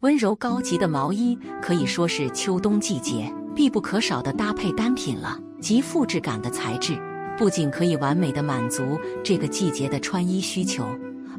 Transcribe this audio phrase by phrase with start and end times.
[0.00, 5.36] 温柔高级的毛衣可以说是秋冬季节必不可少的搭配单品了。
[5.60, 6.96] 极富质感的材质，
[7.36, 10.86] 不仅可以完美的满足这个季节的穿衣需求，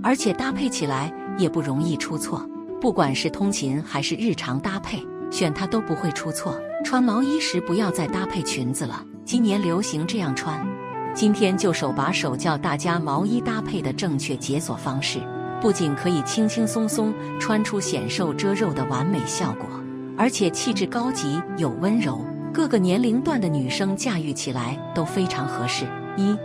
[0.04, 2.46] 而且搭配起来也不容易出错。
[2.82, 5.02] 不管是通勤还是日常搭配，
[5.32, 6.60] 选它都不会出错。
[6.84, 10.68] 穿毛衣时不要再搭配裙子了，今年流行这样穿。
[11.14, 15.20] 今天就手把手教大家毛衣搭配的正确解锁方式。
[15.62, 19.68] 不仅可以轻轻松松穿出显瘦遮肉的完美效果，
[20.18, 25.86] 而且气质高级又温柔，各个年龄段的女生驾驭起来都非常合适。
[26.16, 26.36] 一，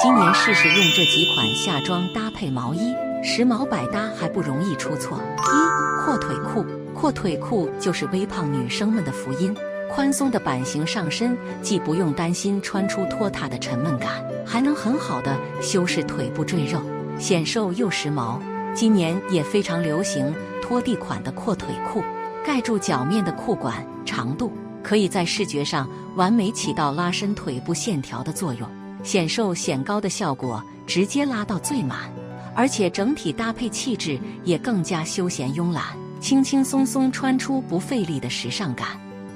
[0.00, 5.18] 今年试试用这几款夏装搭配毛衣，时髦百搭还不容易出错。
[5.38, 6.64] 一，阔腿裤，
[6.94, 9.54] 阔腿裤就是微胖女生们的福音，
[9.90, 16.80] 宽松的版型上身，既不用担心穿出拖沓的沉闷感，还能很好的修饰腿部赘肉，
[17.18, 18.38] 显瘦又时髦。
[18.74, 22.02] 今年也非常流行拖地款的阔腿裤，
[22.44, 24.50] 盖住脚面的裤管长度，
[24.82, 28.68] 可以在视觉上完美起到拉伸腿部线条的作用，
[29.02, 32.10] 显瘦显高的效果直接拉到最满，
[32.54, 35.84] 而且整体搭配气质也更加休闲慵懒，
[36.18, 38.88] 轻轻松松穿出不费力的时尚感。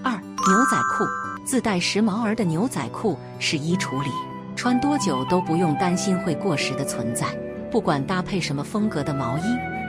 [0.02, 1.04] 二牛仔裤
[1.44, 4.10] 自带时髦儿的牛仔裤是衣橱里
[4.56, 7.26] 穿多久都不用担心会过时的存在。
[7.70, 9.42] 不管搭配什么风格的毛衣，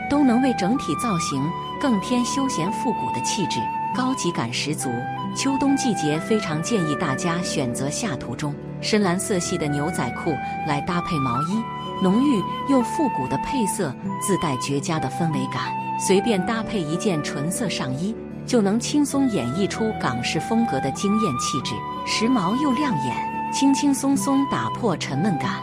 [0.10, 1.42] 都能为整体造型
[1.80, 3.60] 更添休闲复古的气质，
[3.96, 4.90] 高级感十足。
[5.36, 10.32] 秋冬季节非常建议大家选择下图中深蓝色系的牛仔裤
[10.68, 11.64] 来搭配毛衣，
[12.02, 15.72] 浓郁又复古的配色自带绝佳的氛围感。
[16.00, 21.74] 随便搭配一件纯色上衣，就能轻松演绎出港式风格的惊艳气质，
[22.06, 25.56] 时髦又亮眼，轻轻松松打破沉闷感。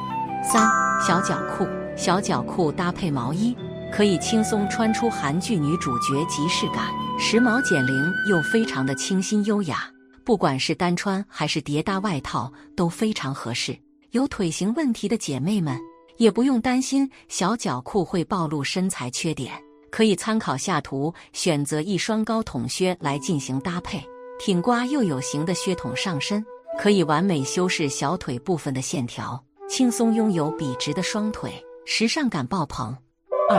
[0.42, 0.69] 三
[1.07, 1.67] 小脚裤。
[1.97, 3.56] 小脚裤搭配毛衣，
[3.92, 9.89] 可以轻松穿出韩剧女主角即视感，时髦减龄又非常的清新优雅。
[10.25, 13.78] 不管是单穿还是叠搭外套都非常合适。
[14.11, 15.79] 有腿型问题的姐妹们
[16.17, 19.52] 也不用担心小脚裤会暴露身材缺点，
[19.90, 24.02] 可以参考下图选择一双高筒靴来进行搭配。
[24.39, 26.45] 挺刮又有型的靴筒上身，
[26.79, 31.52] 可以完美修饰小腿部分的线条，轻松拥有笔直的双腿。
[31.86, 32.96] 时尚感爆棚。
[33.50, 33.58] 二、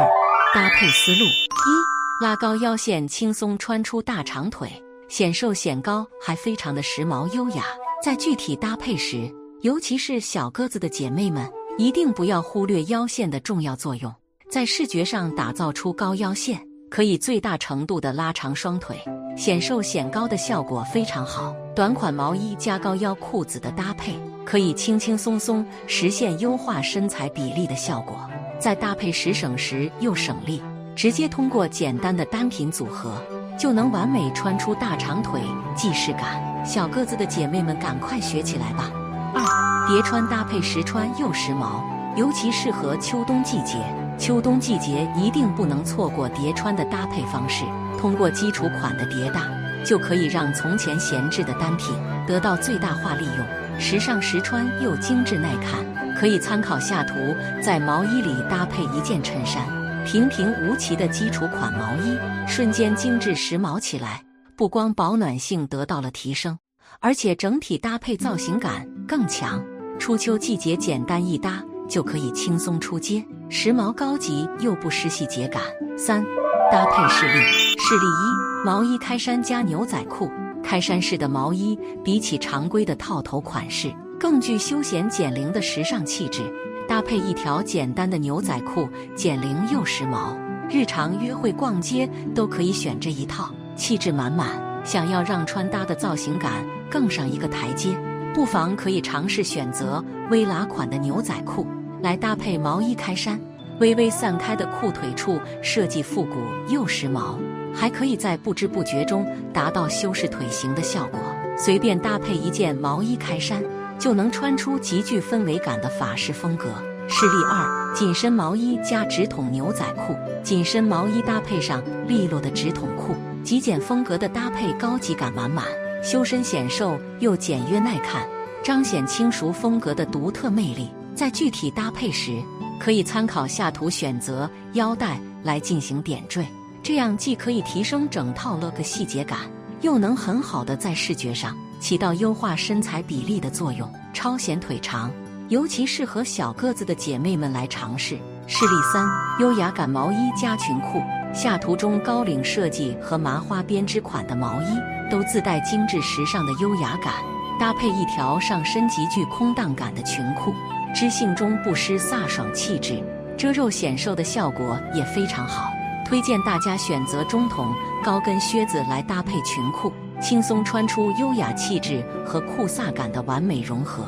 [0.54, 4.70] 搭配思路：一、拉高腰线，轻松穿出大长腿，
[5.08, 7.64] 显瘦显高，还非常的时髦优雅。
[8.04, 9.32] 在具体搭配时，
[9.62, 14.14] 尤其是小个子的姐妹们，一定不要忽略腰线的重要作用。
[14.50, 19.00] 在视觉上打造出高腰线，可以最大程度的拉长双腿，
[19.38, 21.56] 显瘦显高的效果非常好。
[21.76, 24.18] 短款毛衣加高腰裤子的搭配。
[24.46, 28.16] 可以轻轻松松实现优化身材比例的效果，
[28.60, 30.62] 在搭配时省时又省力，
[30.96, 33.20] 直接通过简单的单品组合
[33.58, 35.42] 就能完美穿出大长腿
[35.76, 36.40] 既视感。
[36.64, 38.92] 小个子的姐妹们，赶快学起来吧！
[39.34, 41.82] 二叠穿搭配实穿又时髦，
[42.16, 43.78] 尤其适合秋冬季节。
[44.20, 47.66] 秋冬季节一定不能错过叠穿的搭配方式。
[48.00, 49.42] 通过基础款的叠搭，
[49.86, 51.96] 就可以让从前闲置的单品
[52.28, 53.80] 得到最大化利用。
[53.80, 55.86] 时尚实穿又精致耐看，
[56.16, 57.14] 可以参考下图，
[57.62, 59.66] 在毛衣里搭配一件衬衫，
[60.06, 64.22] 平平无奇的基础款毛衣，瞬间精致时髦起来。
[64.58, 66.58] 不光保暖性得到了提升，
[67.02, 69.62] 而且整体搭配造型感更强。
[70.00, 75.62] 初秋季节简单易搭，就可以轻松出街，时髦高级又不失细节感。
[75.98, 76.24] 三，
[76.72, 77.40] 搭配示例：
[77.78, 80.28] 示例一，毛衣开衫加牛仔裤。
[80.64, 86.42] 开衫式的毛衣比起常规的套头款式，更具休闲减龄的时尚气质。
[86.88, 90.36] 搭配一条简单的牛仔裤，减龄又时髦，
[90.68, 94.60] 日常约会逛街都可以选这一套，气质满满。
[94.84, 97.96] 想要让穿搭的造型感更上一个台阶，
[98.34, 101.68] 不妨可以尝试选择微喇款的牛仔裤
[102.02, 103.40] 来搭配毛衣开衫。
[103.80, 106.40] 微微散开的裤腿处设计复古
[106.74, 107.36] 又时髦。
[107.76, 111.20] 还可以在不知不觉中达到修饰腿型的效果。
[111.58, 113.62] 随便搭配一件毛衣开衫，
[114.00, 116.66] 就能穿出极具氛围感的法式风格。
[117.08, 120.16] 示例二：紧身毛衣加直筒牛仔裤。
[120.44, 125.66] 紧身毛衣搭配上利落的直筒裤，极简风格的搭配，高级感满满，
[126.04, 128.28] 修身显瘦又简约耐看，
[128.64, 130.90] 彰显轻熟风格的独特魅力。
[131.16, 132.42] 在具体搭配时，
[132.80, 136.46] 可以参考下图选择腰带来进行点缀。
[136.86, 139.40] 这样既可以提升整套 look 细节感，
[139.82, 145.10] 又能很好的在视觉上起到优化身材比例的作用，超显腿长，
[145.50, 148.20] 尤其适合小个子的姐妹们来尝试。
[148.46, 149.04] 示例三：
[149.40, 151.02] 优雅感毛衣加裙裤。
[151.34, 154.78] 下图中高领设计和麻花编织款的毛衣
[155.10, 157.16] 都自带精致时尚的优雅感，
[157.60, 160.54] 搭配一条上身极具空荡感的裙裤，
[160.94, 163.04] 知性中不失飒爽气质，
[163.36, 165.72] 遮肉显瘦的效果也非常好。
[166.06, 167.74] 推荐大家选择中筒
[168.04, 169.92] 高跟靴子来搭配裙裤，
[170.22, 174.06] 轻松穿出优雅气质和酷飒感的完美融合，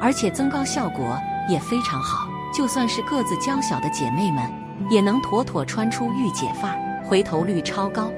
[0.00, 1.18] 而且增高效果
[1.48, 2.28] 也非常好。
[2.54, 4.50] 就算是个子娇小的姐妹们，
[4.90, 8.10] 也能妥妥穿出御姐范儿，回头率超高。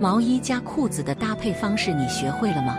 [0.00, 2.76] 毛衣加裤子的搭配方式你学会了吗？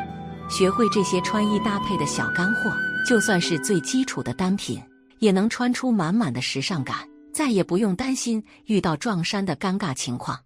[0.50, 2.71] 学会这些穿衣搭配的小干货，
[3.07, 4.81] 就算是最基础的单品，
[5.19, 6.98] 也能穿出满满的时尚感，
[7.41, 10.39] 再也不用担心遇到撞衫的尴尬情况。